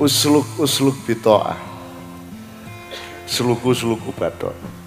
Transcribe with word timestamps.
usluk-usluk 0.00 0.96
bitoah. 1.04 1.60
Sluku-sluku 3.30 4.10
badok 4.16 4.80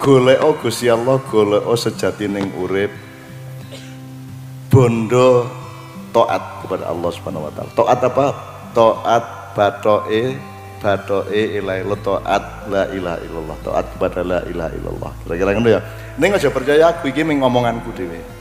goleo 0.00 0.56
Gusti 0.56 0.88
Allah 0.88 1.20
goleo 1.28 1.76
sejati 1.76 2.24
ning 2.24 2.48
urip. 2.56 2.88
Bondo 4.72 5.44
taat 6.16 6.64
kepada 6.64 6.88
Allah 6.88 7.10
Subhanahu 7.12 7.46
wa 7.46 7.52
taala. 7.52 7.70
Taat 7.76 8.00
apa? 8.00 8.26
Taat 8.72 9.24
batoe 9.52 10.22
batoe 10.80 11.42
ilahi 11.60 11.84
taat 12.00 12.44
la 12.72 12.88
ilaha 12.88 13.18
illallah. 13.20 13.56
Taat 13.60 13.86
kepada 13.92 14.20
la 14.24 14.40
ilaha 14.48 14.72
illallah. 14.72 15.12
Kira-kira 15.28 15.50
ngono 15.52 15.68
ya? 15.68 15.80
Ning 16.16 16.32
aja 16.32 16.48
percaya 16.48 16.84
aku 16.88 17.12
ming 17.12 17.44
ngomonganku 17.44 17.92
dhewe 17.92 18.39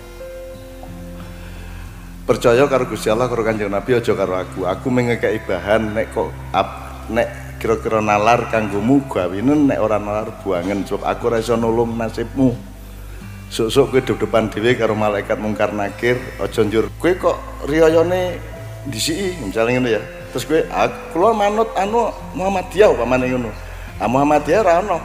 percaya 2.30 2.70
karo 2.70 2.86
Gusti 2.86 3.10
Allah 3.10 3.26
karo 3.26 3.42
Kanjeng 3.42 3.74
Nabi 3.74 3.98
aja 3.98 4.14
karo 4.14 4.38
aku. 4.38 4.70
Aku 4.70 4.94
mengekei 4.94 5.42
bahan 5.42 5.98
nek 5.98 6.14
kok 6.14 6.30
ap, 6.54 6.70
nek 7.10 7.58
kira-kira 7.58 8.06
nalar 8.06 8.54
kanggomu 8.54 9.02
gawinen 9.10 9.66
nek 9.66 9.82
ora 9.82 9.98
nalar 9.98 10.30
buangen. 10.46 10.86
Sebab 10.86 11.10
aku 11.10 11.34
ora 11.34 11.42
iso 11.42 11.58
nulung 11.58 11.98
nasibmu. 11.98 12.54
Sok-sok 13.50 13.98
kowe 13.98 14.02
depan 14.14 14.46
dhewe 14.54 14.78
karo 14.78 14.94
malaikat 14.94 15.42
mungkar 15.42 15.74
nakir 15.74 16.22
aja 16.38 16.62
njur. 16.62 16.94
Kowe 17.02 17.18
kok 17.18 17.66
riyayane 17.66 18.38
disiki 18.86 19.42
misalnya 19.42 19.82
ngono 19.82 19.90
ya. 19.90 20.02
Terus 20.30 20.46
kowe 20.46 20.62
aku 20.70 21.18
kula 21.18 21.34
manut 21.34 21.74
anu 21.74 22.14
Muhammadiyah 22.38 22.94
upamane 22.94 23.26
ngono. 23.26 23.50
Ah 23.98 24.06
Muhammadiyah 24.06 24.62
ora 24.62 24.86
ono 24.86 24.98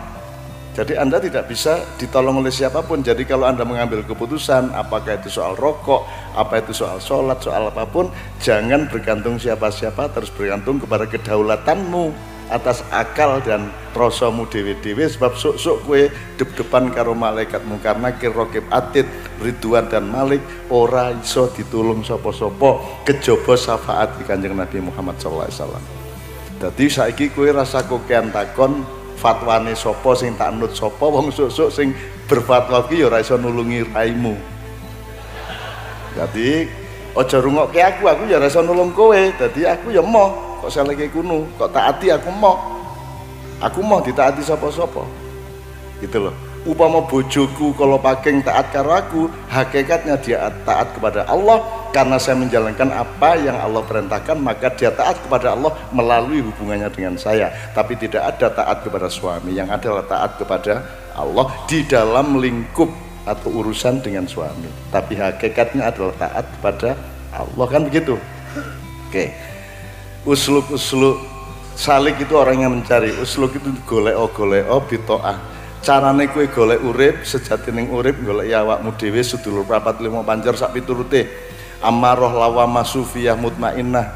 jadi 0.74 0.98
Anda 0.98 1.23
tidak 1.23 1.46
bisa 1.46 1.87
ditolong 2.02 2.42
oleh 2.42 2.51
siapa 2.51 2.83
pun. 2.83 2.98
Jadi 2.98 3.23
kalau 3.23 3.46
Anda 3.46 3.62
mengambil 3.62 4.02
keputusan, 4.02 4.74
apakah 4.74 5.23
itu 5.23 5.30
soal 5.30 5.55
rokok, 5.55 6.02
apa 6.34 6.59
itu 6.59 6.74
soal 6.74 6.98
sholat, 6.98 7.38
soal 7.38 7.70
apa 7.70 7.87
pun, 7.87 8.10
jangan 8.42 8.91
bergantung 8.91 9.38
siapa-siapa, 9.38 10.10
terus 10.10 10.34
bergantung 10.34 10.83
kepada 10.83 11.06
kedaulatanmu 11.06 12.34
atas 12.50 12.84
akal 12.92 13.41
dan 13.41 13.72
prosomu 13.97 14.44
dewi-dewi 14.50 15.08
sebab 15.08 15.33
sok-sok 15.33 15.77
kue 15.89 16.12
dep-depan 16.36 16.92
karo 16.92 17.16
malaikat 17.16 17.64
mungkar 17.64 17.97
nakir 17.97 18.36
rokib 18.36 18.69
atid 18.69 19.09
Ridwan 19.41 19.88
dan 19.88 20.12
Malik 20.12 20.44
ora 20.69 21.09
iso 21.16 21.48
ditulung 21.56 22.05
sopo-sopo 22.05 23.00
kejaba 23.09 23.56
syafaat 23.56 24.20
di 24.20 24.28
kanjeng 24.28 24.61
Nabi 24.61 24.77
Muhammad 24.84 25.16
SAW 25.16 25.81
jadi 26.61 26.84
saiki 26.84 27.33
kue 27.33 27.48
rasa 27.48 27.81
kokean 27.88 28.28
takon 28.28 28.84
fatwane 29.25 29.72
sopo 29.72 30.12
sing 30.12 30.36
tak 30.36 30.53
nut 30.53 30.77
sopo 30.77 31.08
wong 31.08 31.33
sok-sok 31.33 31.72
sing 31.72 31.97
berfatwa 32.28 32.84
ki 32.84 33.00
ya 33.00 33.08
ora 33.08 33.25
iso 33.25 33.41
nulungi 33.41 33.81
raimu. 33.89 34.36
Jadi 36.12 36.69
ojo 37.16 37.36
rungokke 37.41 37.81
aku 37.81 38.05
aku 38.05 38.28
ya 38.28 38.36
ora 38.36 38.53
iso 38.53 38.61
nulung 38.61 38.92
kowe. 38.92 39.16
Dadi 39.16 39.64
aku 39.64 39.97
ya 39.97 40.05
mau 40.05 40.61
kok 40.61 40.69
saya 40.69 40.92
lagi 40.92 41.08
kuno 41.08 41.48
kok 41.56 41.72
taati 41.72 42.12
aku 42.12 42.28
mau 42.36 42.61
aku 43.64 43.81
mau 43.81 44.05
ditaati 44.05 44.44
sopo-sopo 44.44 45.08
gitu 46.05 46.28
loh. 46.28 46.36
Upama 46.69 47.00
bojoku 47.05 47.72
kalau 47.77 47.97
pakai 48.00 48.44
taat 48.44 48.72
karo 48.72 48.92
aku 48.92 49.28
hakikatnya 49.48 50.20
dia 50.20 50.48
taat 50.69 50.92
kepada 50.97 51.25
Allah 51.28 51.61
karena 51.95 52.19
saya 52.19 52.34
menjalankan 52.34 52.91
apa 52.91 53.39
yang 53.39 53.55
Allah 53.55 53.87
perintahkan 53.87 54.34
maka 54.34 54.67
dia 54.75 54.91
taat 54.91 55.14
kepada 55.23 55.55
Allah 55.55 55.70
melalui 55.95 56.42
hubungannya 56.42 56.91
dengan 56.91 57.14
saya. 57.14 57.55
Tapi 57.70 57.95
tidak 57.95 58.34
ada 58.34 58.50
taat 58.50 58.83
kepada 58.83 59.06
suami 59.06 59.55
yang 59.55 59.70
adalah 59.70 60.03
taat 60.03 60.34
kepada 60.34 60.83
Allah 61.15 61.47
di 61.70 61.87
dalam 61.87 62.42
lingkup 62.42 62.91
atau 63.22 63.62
urusan 63.62 64.03
dengan 64.03 64.27
suami. 64.27 64.67
Tapi 64.91 65.15
hakikatnya 65.15 65.95
adalah 65.95 66.19
taat 66.19 66.50
kepada 66.59 66.98
Allah 67.31 67.67
kan 67.70 67.87
begitu? 67.87 68.19
Oke. 69.06 69.31
Usluk-usluk 70.27 71.22
salik 71.78 72.19
itu 72.19 72.34
orang 72.34 72.59
yang 72.67 72.75
mencari. 72.75 73.15
Usluk 73.22 73.55
itu 73.55 73.70
golek 73.87 74.19
o 74.19 74.27
golek 74.34 74.66
o 74.66 74.83
bitoah. 74.83 75.38
Carane 75.78 76.27
kue 76.27 76.50
golek 76.50 76.83
urip 76.83 77.22
sejati 77.22 77.71
ning 77.71 77.94
urip 77.94 78.19
golek 78.19 78.50
ya 78.50 78.66
awakmu 78.66 78.99
dhewe 78.99 79.22
sedulur 79.22 79.62
papat 79.62 80.00
lima 80.03 80.25
panjar 80.27 80.56
sak 80.56 80.72
piturute 80.75 81.54
amaroh 81.84 82.33
lawama 82.33 82.81
sufiyah 82.81 83.37
mutmainnah. 83.37 84.09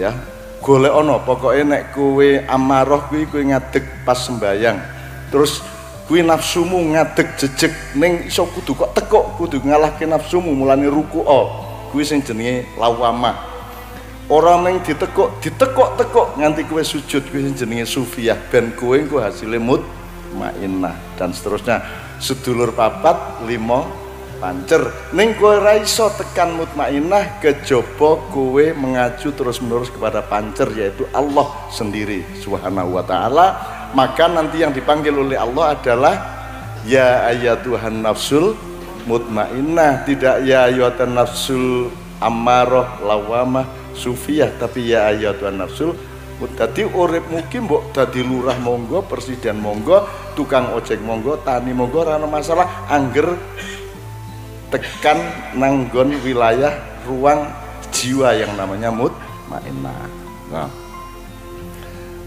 Ya 0.00 0.16
golek 0.64 0.92
ono 0.96 1.20
pokoknya 1.20 1.64
nek 1.64 1.82
kue 1.92 2.40
amaroh 2.48 3.04
kue 3.12 3.28
kue 3.28 3.44
ngadeg 3.44 3.84
pas 4.08 4.16
sembayang. 4.16 4.80
Terus 5.28 5.60
kue 6.08 6.24
nafsumu 6.24 6.80
ngadeg 6.96 7.36
jejeg 7.36 7.72
ning 8.00 8.24
iso 8.24 8.48
kudu 8.48 8.72
kok 8.72 8.96
tekok 8.96 9.36
kudu 9.36 9.60
ngalahke 9.60 10.08
nafsumu 10.08 10.56
mulane 10.56 10.88
ruku 10.88 11.20
o 11.20 11.40
kue 11.92 12.02
sing 12.02 12.24
jenenge 12.24 12.64
lawama. 12.80 13.36
Orang 14.26 14.66
yang 14.66 14.82
ditekuk 14.82 15.38
ditekuk-tekuk 15.38 16.34
nganti 16.42 16.66
kue 16.66 16.82
sujud 16.82 17.30
kue 17.30 17.46
jenenge 17.46 17.86
sufiah 17.86 18.34
ben 18.50 18.74
kue 18.74 19.06
kue 19.06 19.22
hasilnya 19.22 19.62
mut 19.62 19.86
mainah 20.34 20.98
dan 21.14 21.30
seterusnya 21.30 21.80
sedulur 22.18 22.74
papat 22.74 23.46
limo 23.46 24.05
pancer 24.36 24.82
ning 25.16 25.34
kue 25.36 25.56
raiso 25.58 26.12
tekan 26.14 26.54
mutmainah 26.54 27.40
kejaba 27.42 28.20
kue 28.30 28.76
mengacu 28.76 29.32
terus 29.32 29.58
menerus 29.58 29.88
kepada 29.90 30.22
pancer 30.24 30.68
yaitu 30.76 31.08
Allah 31.10 31.48
sendiri 31.72 32.24
subhanahu 32.40 32.96
wa 32.96 33.04
ta'ala. 33.04 33.46
Maka 33.96 34.28
nanti 34.28 34.60
yang 34.60 34.76
dipanggil 34.76 35.14
oleh 35.14 35.40
Allah 35.40 35.72
adalah 35.78 36.14
ya 36.84 37.26
ayatuhan 37.32 38.04
nafsul 38.04 38.52
mutmainah. 39.08 40.04
Tidak 40.04 40.44
ya 40.44 40.68
ayatuhan 40.68 41.16
nafsul 41.16 41.88
ammaroh 42.20 43.00
lawamah 43.04 43.66
sufiah 43.96 44.52
tapi 44.52 44.92
ya 44.92 45.08
ayatuan 45.12 45.56
nafsul 45.56 45.96
Tadi 46.36 46.84
urip 46.84 47.32
mungkin 47.32 47.64
mbok 47.64 47.96
tadi 47.96 48.20
lurah 48.20 48.60
monggo, 48.60 49.00
presiden 49.08 49.56
monggo, 49.56 50.04
tukang 50.36 50.68
ojek 50.76 51.00
monggo, 51.00 51.40
tani 51.40 51.72
monggo 51.72 52.04
rano 52.04 52.28
masalah. 52.28 52.84
Angger 52.92 53.32
tekan 54.72 55.18
nanggon 55.54 56.16
wilayah 56.22 56.74
ruang 57.06 57.46
jiwa 57.94 58.34
yang 58.34 58.52
namanya 58.58 58.90
mut 58.90 59.14
ma'inah. 59.46 60.10
Nah. 60.50 60.70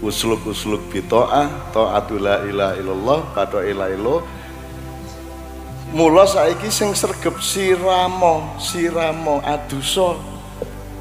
Usluk-usluk 0.00 0.80
bito'ah, 0.88 1.76
ta'atul 1.76 2.24
la 2.24 2.40
ilaha 2.48 2.72
illallah, 2.80 3.20
pada 3.36 3.60
illallah, 3.68 4.24
mula 5.90 6.22
saiki 6.22 6.70
sing 6.70 6.94
sergep 6.94 7.42
siramo 7.42 8.54
siramo 8.62 9.42
aduso 9.42 10.22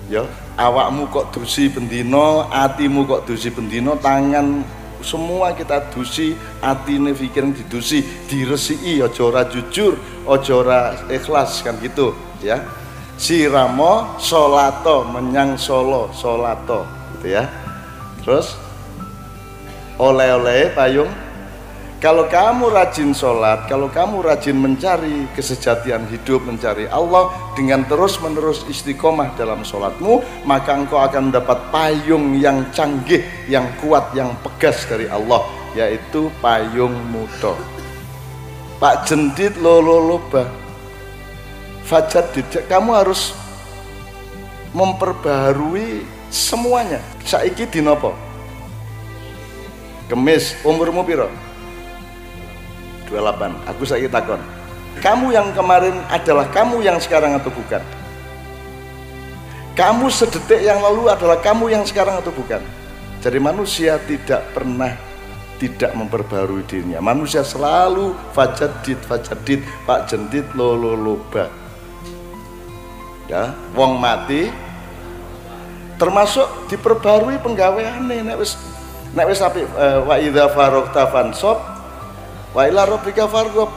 ya 0.10 0.26
awakmu 0.58 1.06
kok 1.14 1.30
dusi 1.30 1.70
bendino 1.70 2.50
atimu 2.50 3.06
kok 3.06 3.30
dusi 3.30 3.54
bendino 3.54 3.94
tangan 4.02 4.66
semua 5.00 5.56
kita 5.56 5.92
dusi 5.92 6.36
atine 6.60 7.16
pikir 7.16 7.48
didusi 7.56 8.04
diresiki 8.28 9.00
aja 9.00 9.22
ora 9.24 9.44
jujur 9.48 9.96
aja 10.28 10.54
ora 10.56 10.80
ikhlas 11.08 11.64
kan 11.64 11.80
gitu 11.80 12.16
ya. 12.44 12.64
Siramo 13.20 14.16
solato 14.16 15.04
menyang 15.04 15.60
solo 15.60 16.12
solato 16.16 16.88
gitu 17.20 17.36
ya. 17.36 17.44
Terus 18.24 18.56
oleh-oleh 20.00 20.72
payung 20.72 21.12
kalau 22.00 22.32
kamu 22.32 22.72
rajin 22.72 23.12
sholat, 23.12 23.68
kalau 23.68 23.92
kamu 23.92 24.24
rajin 24.24 24.56
mencari 24.56 25.28
kesejatian 25.36 26.08
hidup, 26.08 26.40
mencari 26.48 26.88
Allah 26.88 27.28
dengan 27.60 27.84
terus-menerus 27.84 28.64
istiqomah 28.72 29.36
dalam 29.36 29.68
sholatmu, 29.68 30.24
maka 30.48 30.80
engkau 30.80 30.96
akan 30.96 31.28
mendapat 31.28 31.60
payung 31.76 32.40
yang 32.40 32.64
canggih, 32.72 33.20
yang 33.52 33.68
kuat, 33.84 34.16
yang 34.16 34.32
pegas 34.40 34.88
dari 34.88 35.12
Allah, 35.12 35.44
yaitu 35.76 36.32
payung 36.40 36.96
muda. 37.12 37.60
Pak 38.80 39.04
jendit 39.04 39.60
lolo 39.60 40.00
loba, 40.00 40.48
fajat 41.84 42.32
dijak, 42.32 42.64
kamu 42.72 42.96
harus 42.96 43.36
memperbaharui 44.72 46.08
semuanya. 46.32 47.04
Saiki 47.28 47.68
dinopo? 47.68 48.16
Kemis, 50.08 50.56
umurmu 50.64 51.04
piro? 51.04 51.49
28 53.12 53.70
aku 53.70 53.84
saya 53.84 54.08
takon 54.08 54.42
kamu 55.00 55.32
yang 55.32 55.48
kemarin 55.56 55.96
adalah 56.12 56.50
kamu 56.52 56.84
yang 56.84 57.00
sekarang 57.00 57.32
atau 57.40 57.48
bukan? 57.48 57.80
Kamu 59.80 60.12
sedetik 60.12 60.60
yang 60.60 60.84
lalu 60.84 61.08
adalah 61.08 61.40
kamu 61.40 61.72
yang 61.72 61.88
sekarang 61.88 62.20
atau 62.20 62.36
bukan? 62.36 62.60
Jadi 63.24 63.40
manusia 63.40 63.96
tidak 64.04 64.44
pernah 64.52 64.92
tidak 65.56 65.96
memperbarui 65.96 66.68
dirinya. 66.68 67.00
Manusia 67.00 67.48
selalu 67.48 68.12
fajadid 68.36 69.00
fajadid 69.08 69.64
pak 69.88 70.12
jendit 70.12 70.48
lolo 70.56 70.96
loba 70.96 71.52
ya 73.28 73.54
wong 73.76 74.00
mati 74.00 74.52
termasuk 75.96 76.68
diperbarui 76.68 77.40
penggaweane. 77.40 78.20
Nek 78.24 78.36
wis 78.36 78.60
nek 79.16 79.32
wis 79.32 79.40
apik 79.40 79.64
uh, 79.80 80.04
wa 80.04 80.16
idza 80.20 80.52
wa 82.56 82.66
ila 82.66 82.86
rabbika 82.90 83.30
farghab 83.30 83.70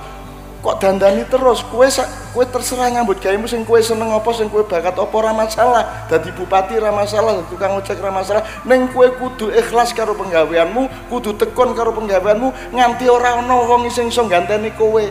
kok 0.62 0.78
dandani 0.78 1.26
terus? 1.26 1.60
Kue 1.66 1.90
kue 2.32 2.44
terserah 2.46 2.88
nyambut 2.88 3.18
gayemu 3.18 3.50
sing 3.50 3.66
kue 3.66 3.82
seneng 3.82 4.14
apa 4.14 4.30
sing 4.30 4.46
kue 4.46 4.62
bakat 4.62 4.94
apa 4.94 5.10
ora 5.10 5.34
masalah. 5.34 6.06
Dadi 6.06 6.30
bupati 6.32 6.78
ora 6.78 6.94
masalah 6.94 7.42
tukang 7.50 7.76
ojek 7.76 7.98
ora 7.98 8.14
masalah. 8.14 8.46
Ning 8.62 8.88
kue 8.94 9.10
kudu 9.18 9.50
ikhlas 9.50 9.90
karo 9.90 10.14
penggaweanmu 10.14 11.10
kudu 11.10 11.34
tekun 11.34 11.74
karo 11.74 11.90
penggaweanmu 11.92 12.72
nganti 12.72 13.10
ora 13.10 13.42
ana 13.42 13.58
wong 13.66 13.90
sing 13.90 14.08
iso 14.08 14.24
ganteni 14.30 14.70
kowe. 14.78 15.02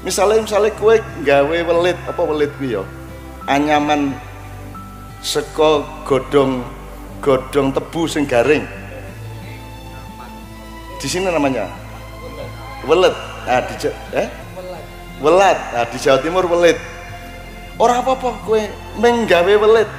Misalnya 0.00 0.40
misalnya 0.40 0.72
kue 0.80 0.96
gawe 1.28 1.56
welit 1.60 1.98
apa 2.08 2.22
welit 2.24 2.50
kuwi 2.56 2.80
ya? 2.80 2.82
Anyaman 3.44 4.16
seko 5.20 5.84
godong 6.08 6.64
godong 7.20 7.76
tebu 7.76 8.08
sing 8.08 8.24
garing. 8.24 8.64
Di 11.00 11.08
sini 11.08 11.28
namanya 11.28 11.79
welet. 12.84 13.16
Nah, 13.44 13.60
di, 13.64 13.74
eh? 14.14 14.28
welat 15.20 15.58
nah, 15.72 15.84
di 15.88 15.96
Jawa 16.00 16.18
Timur 16.24 16.44
welit. 16.48 16.78
Orang 17.80 18.04
apa-apa 18.04 18.44
kue 18.44 18.68
menggawe 19.00 19.54
welit. 19.56 19.90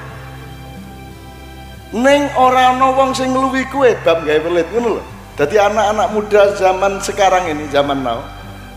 Neng 1.92 2.32
orang 2.40 2.80
wong 2.80 3.12
sing 3.12 3.36
ngluwi 3.36 3.68
kue 3.68 3.94
bab 4.06 4.24
gawe 4.24 4.40
welit 4.48 4.68
ngono 4.72 5.00
lho. 5.00 5.04
Jadi 5.36 5.58
anak-anak 5.58 6.08
muda 6.14 6.42
zaman 6.60 7.02
sekarang 7.02 7.50
ini 7.50 7.66
zaman 7.72 8.04
now 8.06 8.22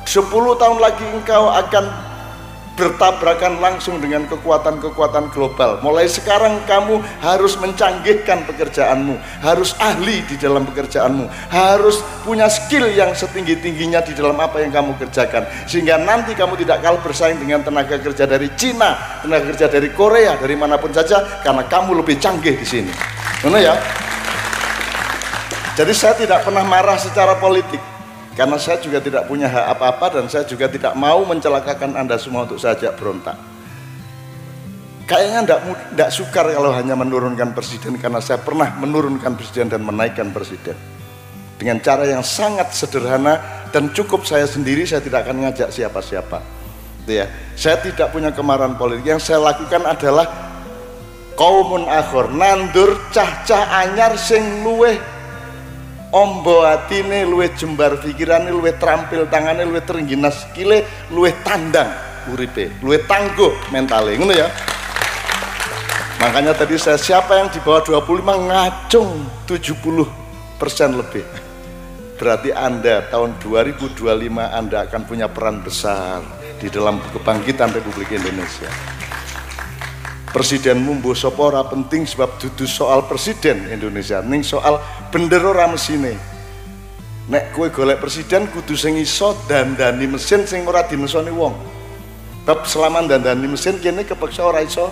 10 0.07 0.31
tahun 0.33 0.79
lagi 0.81 1.05
engkau 1.13 1.51
akan 1.51 1.85
bertabrakan 2.75 3.63
langsung 3.63 4.03
dengan 4.03 4.27
kekuatan-kekuatan 4.27 5.31
global. 5.31 5.79
Mulai 5.81 6.11
sekarang 6.11 6.63
kamu 6.67 6.99
harus 7.23 7.55
mencanggihkan 7.59 8.43
pekerjaanmu, 8.51 9.15
harus 9.43 9.79
ahli 9.79 10.27
di 10.27 10.35
dalam 10.35 10.67
pekerjaanmu, 10.67 11.31
harus 11.55 12.03
punya 12.27 12.51
skill 12.51 12.91
yang 12.91 13.15
setinggi-tingginya 13.15 14.03
di 14.03 14.13
dalam 14.13 14.37
apa 14.43 14.59
yang 14.61 14.75
kamu 14.75 14.99
kerjakan. 14.99 15.47
Sehingga 15.71 16.03
nanti 16.03 16.35
kamu 16.35 16.59
tidak 16.61 16.83
kalah 16.83 17.01
bersaing 17.01 17.39
dengan 17.39 17.63
tenaga 17.63 17.97
kerja 18.03 18.27
dari 18.27 18.51
Cina, 18.59 19.23
tenaga 19.23 19.55
kerja 19.55 19.67
dari 19.71 19.89
Korea, 19.95 20.35
dari 20.37 20.59
mana 20.59 20.77
pun 20.77 20.91
saja 20.91 21.43
karena 21.47 21.63
kamu 21.71 22.03
lebih 22.03 22.19
canggih 22.19 22.59
di 22.59 22.67
sini. 22.67 22.93
Mana 23.47 23.63
ya? 23.63 23.75
Jadi 25.75 25.91
saya 25.91 26.15
tidak 26.15 26.47
pernah 26.47 26.63
marah 26.63 26.95
secara 26.95 27.35
politik 27.39 27.94
karena 28.35 28.59
saya 28.59 28.83
juga 28.83 28.99
tidak 28.99 29.31
punya 29.31 29.47
hak 29.47 29.79
apa-apa 29.79 30.19
dan 30.19 30.25
saya 30.27 30.43
juga 30.43 30.67
tidak 30.67 30.99
mau 30.99 31.23
mencelakakan 31.23 31.95
Anda 31.95 32.19
semua 32.19 32.43
untuk 32.43 32.59
saja 32.59 32.91
berontak. 32.91 33.39
Kayaknya 35.07 35.41
tidak 35.47 35.61
tidak 35.95 36.11
sukar 36.11 36.47
kalau 36.51 36.75
hanya 36.75 36.99
menurunkan 36.99 37.55
presiden 37.55 37.95
karena 37.95 38.19
saya 38.19 38.43
pernah 38.43 38.75
menurunkan 38.75 39.39
presiden 39.39 39.71
dan 39.71 39.87
menaikkan 39.87 40.35
presiden 40.35 40.75
dengan 41.55 41.79
cara 41.79 42.11
yang 42.11 42.27
sangat 42.27 42.75
sederhana 42.75 43.39
dan 43.71 43.95
cukup 43.95 44.27
saya 44.27 44.51
sendiri 44.51 44.83
saya 44.83 44.99
tidak 44.99 45.31
akan 45.31 45.47
ngajak 45.47 45.71
siapa-siapa. 45.71 46.43
Ya, 47.05 47.29
saya 47.55 47.79
tidak 47.85 48.11
punya 48.17 48.33
kemarahan 48.33 48.75
politik. 48.81 49.15
Yang 49.15 49.29
saya 49.29 49.45
lakukan 49.45 49.85
adalah 49.85 50.25
kaumun 51.39 51.87
akhor 51.87 52.33
nandur 52.33 52.97
cah-cah 53.15 53.85
anyar 53.85 54.17
sing 54.19 54.65
luweh 54.65 55.14
ombo 56.15 56.63
luwe 57.27 57.51
jembar 57.59 57.99
pikirane 57.99 58.55
luwe 58.55 58.79
terampil 58.79 59.27
tangane 59.27 59.67
luwe 59.67 59.83
terengginas 59.83 60.47
kile 60.55 60.87
luwe 61.11 61.35
tandang 61.43 61.91
uripe 62.31 62.71
luwe 62.79 63.03
tangguh 63.03 63.51
mentale 63.75 64.15
ngono 64.15 64.33
ya. 64.33 64.49
Makanya 66.23 66.57
tadi 66.57 66.79
saya 66.81 66.97
siapa 66.97 67.37
yang 67.37 67.53
di 67.53 67.61
bawah 67.61 67.85
25 67.85 68.49
ngacung 68.49 69.11
70 69.45 70.57
persen 70.57 70.97
lebih. 70.97 71.27
Berarti 72.17 72.55
anda 72.55 73.05
tahun 73.11 73.37
2025 73.43 73.99
anda 74.39 74.87
akan 74.87 75.03
punya 75.05 75.27
peran 75.29 75.61
besar 75.61 76.23
di 76.63 76.71
dalam 76.71 77.03
kebangkitan 77.13 77.75
Republik 77.75 78.15
Indonesia 78.15 78.71
presidenmu 80.35 80.99
mbuh 80.99 81.15
sapa 81.15 81.39
ora 81.39 81.63
penting 81.63 82.03
sebab 82.03 82.43
dudu 82.43 82.67
soal 82.67 83.07
presiden 83.07 83.71
Indonesia. 83.71 84.19
Ning 84.19 84.43
soal 84.43 84.83
bendera 85.15 85.55
ora 85.55 85.71
mesine. 85.71 86.19
Nek 87.31 87.55
kowe 87.55 87.71
golek 87.71 88.03
presiden 88.03 88.51
kudu 88.51 88.75
sing 88.75 88.99
iso 88.99 89.39
dandani 89.47 90.11
mesin 90.11 90.43
sing 90.43 90.67
ora 90.67 90.83
dimesoni 90.83 91.31
wong. 91.31 91.55
Bab 92.43 92.67
selama 92.67 93.07
dandani 93.07 93.47
mesin 93.47 93.79
kene 93.79 94.03
kepeksa 94.03 94.43
ora 94.43 94.61
iso 94.61 94.91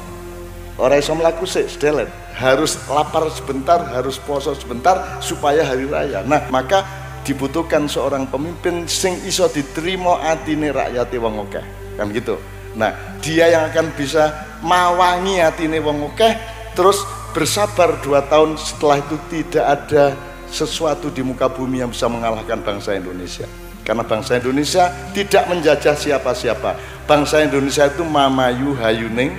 ora 0.78 0.94
iso 0.94 1.12
mlaku 1.18 1.42
sik 1.42 1.66
sedelet. 1.66 2.08
Harus 2.38 2.78
lapar 2.86 3.26
sebentar 3.34 3.82
harus 3.92 4.22
poso 4.22 4.54
sebentar 4.54 5.18
supaya 5.18 5.66
hari 5.66 5.90
raya. 5.90 6.22
Nah 6.22 6.46
maka 6.54 6.86
dibutuhkan 7.26 7.90
seorang 7.90 8.30
pemimpin 8.30 8.86
sing 8.86 9.18
iso 9.26 9.50
diterima 9.50 10.22
atine 10.22 10.70
rakyat 10.70 11.10
wong 11.18 11.50
akeh. 11.50 11.66
Kan 11.98 12.14
gitu? 12.14 12.38
Nah 12.78 12.94
dia 13.20 13.52
yang 13.52 13.68
akan 13.68 13.92
bisa 13.92 14.51
mawangi 14.62 15.42
ini 15.66 15.82
wong 15.82 16.14
akeh 16.14 16.38
terus 16.72 17.02
bersabar 17.34 17.98
dua 18.00 18.22
tahun 18.24 18.56
setelah 18.56 19.02
itu 19.02 19.16
tidak 19.28 19.64
ada 19.66 20.14
sesuatu 20.52 21.08
di 21.08 21.24
muka 21.24 21.48
bumi 21.48 21.82
yang 21.82 21.90
bisa 21.90 22.06
mengalahkan 22.06 22.60
bangsa 22.60 22.94
Indonesia. 22.94 23.48
Karena 23.82 24.06
bangsa 24.06 24.38
Indonesia 24.38 24.94
tidak 25.10 25.50
menjajah 25.50 25.96
siapa-siapa. 25.98 26.78
Bangsa 27.08 27.42
Indonesia 27.42 27.90
itu 27.90 28.06
mamayu 28.06 28.78
hayuning 28.78 29.34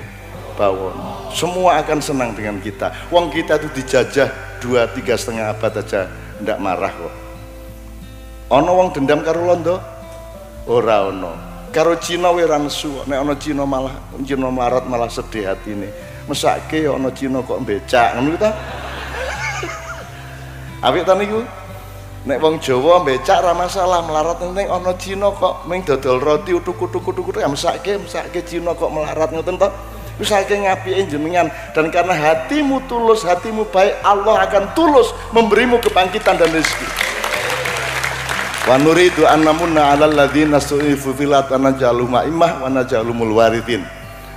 bawon. 0.60 0.98
Semua 1.31 1.80
akan 1.80 2.04
senang 2.04 2.36
dengan 2.36 2.60
kita. 2.60 2.92
Wong 3.08 3.31
kita 3.31 3.56
itu 3.62 3.72
dijajah 3.72 4.60
dua 4.60 4.90
tiga 4.92 5.16
setengah 5.16 5.56
abad 5.56 5.80
aja 5.80 6.12
tidak 6.12 6.58
marah 6.60 6.92
kok. 6.92 7.14
Ono 8.52 8.72
wong 8.75 8.90
dendam 8.92 9.24
karo 9.24 9.48
londo? 9.48 9.80
Ora 10.68 11.08
ono 11.08 11.53
karo 11.74 11.98
Cina 11.98 12.30
we 12.30 12.46
ra 12.46 12.62
nesu 12.62 12.94
nek 13.10 13.18
ana 13.18 13.34
Cina 13.34 13.66
malah 13.66 13.98
Cina 14.22 14.54
melarat 14.54 14.86
malah 14.86 15.10
sedih 15.10 15.50
atine 15.50 15.90
mesake 16.30 16.86
ya 16.86 16.94
ana 16.94 17.10
Cina 17.10 17.42
kok 17.42 17.66
becak 17.66 18.14
ngono 18.14 18.38
ta? 18.38 18.54
Apik 20.86 21.02
ta 21.02 21.18
niku? 21.18 21.42
Nek 22.30 22.38
wong 22.38 22.62
Jawa 22.62 23.02
becak 23.02 23.42
ra 23.42 23.58
masalah 23.58 24.06
melarat 24.06 24.38
ning 24.54 24.70
ana 24.70 24.94
Cina 25.02 25.34
kok 25.34 25.66
ming 25.66 25.81
dodol 25.81 26.22
roti 26.22 26.54
utuk-utuk-utuk 26.54 27.42
ya 27.42 27.50
mesake 27.50 27.98
mesake 27.98 28.46
Cina 28.46 28.78
kok 28.78 28.94
melarat 28.94 29.34
ngoten 29.34 29.58
to 29.58 29.68
wis 30.22 30.30
saking 30.30 30.70
ngapike 30.70 31.10
jenengan. 31.10 31.50
Dan 31.74 31.90
karena 31.90 32.14
hatimu 32.14 32.86
tulus 32.86 33.25
hatimu 33.25 33.66
baik 33.74 33.98
Allah 34.06 34.46
akan 34.46 34.78
tulus 34.78 35.10
memberimu 35.34 35.81
kebangkitan 35.81 36.38
dan 36.38 36.54
rezeki 36.54 37.12
wa 38.63 38.80
nuridu 38.80 39.27
an 39.27 39.44
namunna 39.44 39.92
'alal 39.92 40.15
ladzina 40.15 40.56
su'ifu 40.56 41.12
fil 41.12 41.36
anajalu 41.36 42.07
ma'imah 42.07 42.63
wa 42.63 42.69
najalumul 42.71 43.36
waridin. 43.36 43.83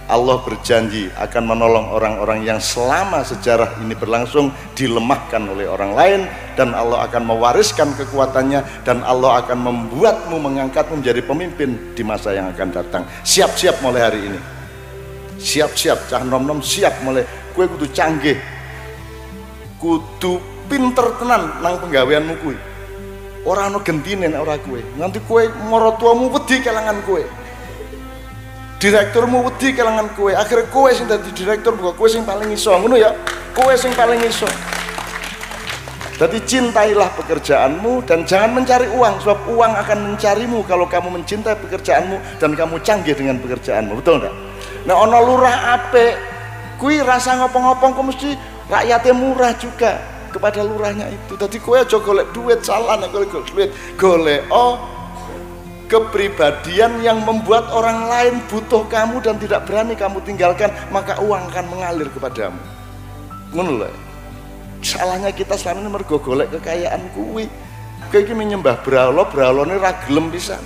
Allah 0.07 0.39
berjanji 0.39 1.11
akan 1.19 1.51
menolong 1.51 1.91
orang-orang 1.91 2.47
yang 2.47 2.63
selama 2.63 3.27
sejarah 3.27 3.83
ini 3.83 3.91
berlangsung 3.99 4.55
dilemahkan 4.79 5.43
oleh 5.51 5.67
orang 5.67 5.99
lain 5.99 6.21
dan 6.55 6.79
Allah 6.79 7.11
akan 7.11 7.27
mewariskan 7.27 7.91
kekuatannya 7.99 8.87
dan 8.87 9.03
Allah 9.03 9.43
akan 9.43 9.67
membuatmu 9.67 10.39
mengangkatmu 10.39 11.03
menjadi 11.03 11.27
pemimpin 11.27 11.71
di 11.99 12.07
masa 12.07 12.39
yang 12.39 12.47
akan 12.55 12.71
datang. 12.71 13.03
Siap-siap 13.27 13.83
mulai 13.83 14.03
hari 14.07 14.21
ini. 14.31 14.39
Siap-siap 15.43 16.07
cah 16.07 16.23
nom-nom 16.23 16.63
siap 16.63 17.03
mulai. 17.03 17.27
Kue 17.51 17.67
kudu 17.67 17.91
canggih. 17.91 18.39
Kudu 19.83 20.39
pinter 20.71 21.19
tenan 21.19 21.51
nang 21.67 21.83
penggaweanmu 21.83 22.35
kue 22.47 22.76
Orang 23.47 23.71
ana 23.71 23.79
gentine 23.87 24.27
nek 24.27 24.43
ora 24.43 24.59
kowe. 24.59 24.83
Nganti 24.99 25.23
kowe 25.23 25.43
maratuamu 25.71 26.35
wedi 26.35 26.59
kelangan 26.67 26.99
kowe. 27.07 27.23
Direkturmu 28.83 29.47
wedi 29.47 29.71
kelangan 29.71 30.11
kowe. 30.19 30.35
Akhirnya 30.35 30.67
kowe 30.75 30.91
sing 30.91 31.07
dadi 31.07 31.31
direktur 31.31 31.79
bukan 31.79 31.95
kowe 31.95 32.09
sing 32.11 32.27
paling 32.27 32.51
iso. 32.51 32.75
Ngono 32.75 32.99
ya. 32.99 33.15
Kowe 33.55 33.71
sing 33.79 33.95
paling 33.95 34.19
iso. 34.27 34.51
Jadi 36.17 36.43
cintailah 36.49 37.13
pekerjaanmu 37.13 38.03
dan 38.09 38.25
jangan 38.25 38.57
mencari 38.57 38.89
uang 38.89 39.21
sebab 39.21 39.53
uang 39.53 39.73
akan 39.85 39.99
mencarimu 40.11 40.65
kalau 40.65 40.89
kamu 40.89 41.13
mencintai 41.13 41.61
pekerjaanmu 41.61 42.41
dan 42.41 42.57
kamu 42.57 42.81
canggih 42.81 43.15
dengan 43.15 43.37
pekerjaanmu. 43.39 44.01
Betul 44.01 44.25
enggak? 44.25 44.35
Nah 44.89 44.97
ono 44.97 45.19
lurah 45.23 45.77
ape 45.77 46.17
kui 46.81 46.99
rasa 47.05 47.37
ngopong-ngopong 47.37 47.91
kok 47.95 48.07
mesti 48.11 48.31
rakyatnya 48.67 49.13
murah 49.13 49.53
juga 49.61 50.16
kepada 50.31 50.63
lurahnya 50.63 51.11
itu. 51.11 51.35
Tadi 51.35 51.59
kowe 51.61 51.79
aja 51.79 51.99
golek 51.99 52.31
duit 52.33 52.61
salah 52.63 52.99
nek 52.99 53.11
golek 53.11 53.33
duit. 53.33 53.71
Golek 53.99 54.47
oh 54.51 54.79
kepribadian 55.87 56.99
yang 57.03 57.23
membuat 57.23 57.71
orang 57.71 58.11
lain 58.11 58.35
butuh 58.51 58.83
kamu 58.91 59.23
dan 59.23 59.39
tidak 59.39 59.63
berani 59.71 59.95
kamu 59.95 60.19
tinggalkan 60.27 60.71
maka 60.91 61.15
uang 61.23 61.47
akan 61.51 61.67
mengalir 61.71 62.11
kepadamu. 62.11 62.59
Lho. 63.55 63.89
Salahnya 64.85 65.33
kita 65.33 65.57
selama 65.57 65.87
ini 65.87 65.91
mergo 65.91 66.17
golek 66.21 66.53
kekayaan 66.59 67.11
kuwi. 67.17 67.49
Kowe 68.13 68.21
iki 68.23 68.35
menyembah 68.37 68.83
bralo 68.87 69.27
bralone 69.27 69.81
ra 69.81 69.97
gelem 70.07 70.31
pisan. 70.31 70.61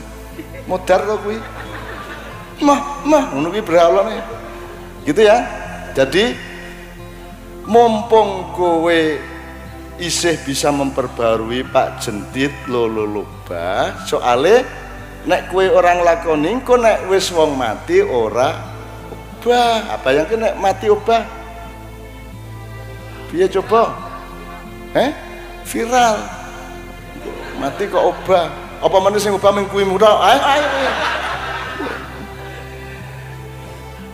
Modar 0.69 1.05
to 1.07 1.17
kuwi. 1.23 1.39
Mah 2.61 3.05
mah 3.07 3.33
ngono 3.33 3.49
kuwi 3.53 3.63
bralone 3.65 4.17
gitu 5.09 5.25
ya. 5.25 5.41
Jadi 5.95 6.37
mumpung 7.71 8.51
kowe 8.57 9.01
isih 10.01 10.41
bisa 10.43 10.73
memperbarui 10.73 11.63
Pak 11.69 12.01
Jentit 12.01 12.51
lolo 12.67 13.05
loba 13.05 14.01
soale 14.09 14.65
nek 15.29 15.53
kue 15.53 15.69
orang 15.69 16.01
lakoni 16.01 16.57
engko 16.57 16.81
nek 16.81 17.07
wis 17.13 17.29
wong 17.31 17.55
mati 17.55 18.01
ora 18.01 18.81
obah. 19.41 19.97
Apa 19.97 20.09
yang 20.13 20.29
nek 20.37 20.55
mati 20.61 20.87
obah? 20.93 21.25
Piye 23.33 23.49
coba? 23.49 23.97
Eh 24.93 25.11
viral. 25.65 26.17
Mati 27.57 27.89
kok 27.89 28.05
obah. 28.05 28.53
Apa 28.81 28.97
mana 29.01 29.17
sing 29.17 29.33
obah 29.33 29.53
ming 29.53 29.69
kuwi 29.69 29.85
muda? 29.89 30.09
Ayo 30.09 30.41
ayo. 30.45 30.69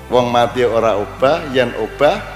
Wong 0.07 0.31
mati 0.31 0.63
ora 0.63 0.95
obah 0.95 1.43
yen 1.51 1.75
obah 1.75 2.36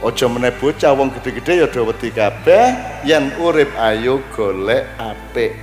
ojo 0.00 0.26
meneh 0.32 0.52
bocah 0.56 0.96
wong 0.96 1.12
gede-gede 1.20 1.64
ya 1.64 1.66
do 1.68 1.84
wedi 1.84 2.08
kabeh. 2.12 2.72
Yen 3.04 3.32
urip 3.36 3.68
ayo 3.76 4.24
golek 4.32 4.88
apik. 4.96 5.56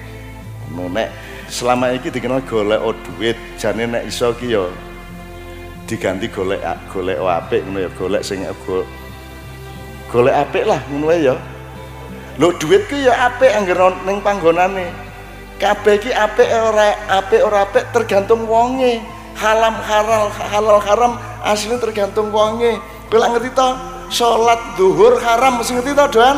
Nek 0.74 1.10
selama 1.50 1.96
ini 1.96 2.12
dikenal 2.12 2.46
golek 2.46 2.82
o 2.82 2.94
duit 2.94 3.38
jane 3.58 3.90
nek 3.90 4.06
iso 4.06 4.36
ki 4.38 4.54
ya 4.54 4.70
diganti 5.88 6.28
golek 6.30 6.62
golek 6.94 7.18
apik 7.18 7.64
ngono 7.66 7.80
ya 7.88 7.90
golek 7.96 8.22
sing 8.22 8.44
go, 8.68 8.84
golek 10.14 10.36
apik 10.38 10.70
lah 10.70 10.82
ngono 10.92 11.10
ya. 11.18 11.36
Lho 12.38 12.54
duit 12.62 12.86
ki 12.86 13.10
ya 13.10 13.34
apik 13.34 13.50
anggere 13.50 13.96
ning 14.06 14.22
panggonane. 14.22 14.94
Kabeh 15.58 15.98
ki 15.98 16.14
apik 16.14 16.46
ora 16.54 16.94
apik 17.10 17.42
ora 17.42 17.66
apik 17.66 17.90
tergantung 17.90 18.46
wonge. 18.46 19.02
Halam 19.38 19.74
halal 19.86 20.30
halal 20.34 20.78
haram 20.82 21.14
aslinya 21.42 21.82
tergantung 21.82 22.30
wonge. 22.30 22.78
Kowe 23.10 23.24
ngerti 23.24 23.50
to 23.56 23.97
salat 24.08 24.60
zuhur 24.80 25.20
haram 25.20 25.60
mesti 25.60 25.76
ngerti 25.76 25.92
to 25.92 26.06
doan 26.16 26.38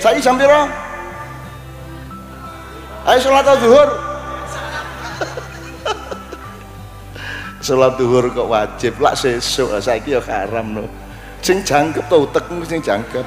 saiki 0.00 0.20
jam 0.20 0.36
pira 0.36 0.68
ayo 3.08 3.18
salat 3.20 3.48
zuhur 3.60 3.90
Salat 7.66 7.96
duhur 8.00 8.30
kok 8.30 8.46
wajib 8.46 8.94
lah 9.02 9.18
sesuk 9.18 9.74
saiki 9.82 10.14
ya 10.14 10.22
haram 10.22 10.70
no. 10.70 10.84
Sing 11.42 11.66
jangkep 11.66 12.06
to 12.06 12.22
utekmu 12.22 12.62
sing 12.62 12.78
jangkep. 12.78 13.26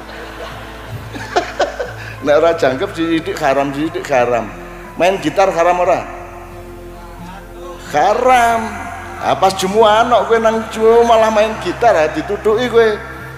Nek 2.24 2.34
ora 2.40 2.56
jangkep 2.56 2.88
sithik 2.96 3.36
haram 3.36 3.68
sithik 3.76 4.04
haram. 4.08 4.48
Main 4.96 5.20
gitar 5.20 5.52
haram 5.52 5.84
ora? 5.84 6.00
Haram. 7.92 8.60
Ah 9.20 9.36
pas 9.36 9.52
jumuah 9.52 10.08
anak 10.08 10.32
kowe 10.32 10.36
nang 10.40 10.64
malah 11.04 11.28
main 11.28 11.52
gitar 11.60 11.92
ha 11.92 12.08
ditutuki 12.08 12.64
kowe. 12.72 12.88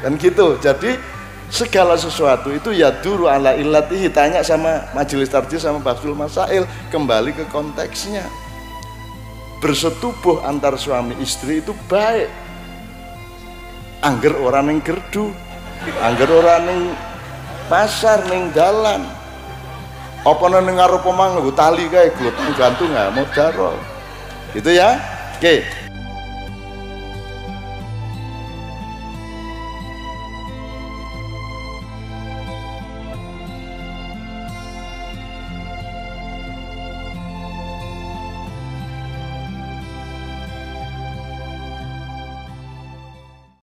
Dan 0.02 0.18
gitu. 0.18 0.58
Jadi 0.58 0.98
segala 1.46 1.94
sesuatu 1.94 2.50
itu 2.50 2.74
ya 2.74 2.90
duru 2.90 3.30
ala 3.30 3.54
illatihi. 3.54 4.10
Tanya 4.10 4.42
sama 4.42 4.90
majelis 4.92 5.30
tarjih 5.30 5.62
sama 5.62 5.78
Basul 5.78 6.12
Masail 6.18 6.66
kembali 6.90 7.32
ke 7.32 7.44
konteksnya. 7.48 8.26
Bersetubuh 9.62 10.42
antar 10.42 10.74
suami 10.74 11.14
istri 11.22 11.62
itu 11.62 11.70
baik. 11.86 12.26
Angger 14.02 14.34
orang 14.42 14.66
yang 14.74 14.82
gerdu 14.82 15.30
angger 16.02 16.30
orang 16.30 16.62
yang 16.66 16.82
pasar 17.66 18.22
ning 18.30 18.50
dalan. 18.54 19.02
Apa 20.22 20.44
ning 20.62 20.78
ngarup 20.78 21.02
omah 21.02 21.38
tali 21.54 21.90
kae 21.90 22.14
glutung 22.14 22.54
gantung 22.54 22.90
nggak 22.94 23.10
mau 23.10 23.26
jaro 23.34 23.74
gitu 24.54 24.70
ya? 24.70 24.98
Oke 25.38 25.81